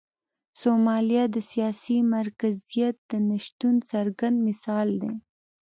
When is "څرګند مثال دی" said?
3.91-5.13